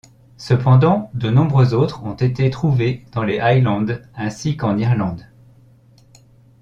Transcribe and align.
Cependant 0.39 1.11
de 1.13 1.29
nombreux 1.29 1.75
autres 1.75 2.03
ont 2.03 2.15
été 2.15 2.49
trouvés 2.49 3.05
dans 3.11 3.21
les 3.21 3.39
Highlands, 3.39 3.85
ainsi 4.15 4.57
qu'en 4.57 4.75
Irlande. 4.79 5.27